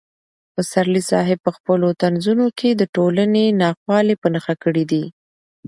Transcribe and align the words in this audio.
پسرلي 0.53 1.01
صاحب 1.09 1.37
په 1.45 1.51
خپلو 1.57 1.87
طنزونو 2.01 2.47
کې 2.57 2.69
د 2.75 2.81
ټولنې 2.95 3.45
ناخوالې 3.61 4.15
په 4.21 4.27
نښه 4.33 4.55
کړې 4.63 4.83
دي. 4.91 5.03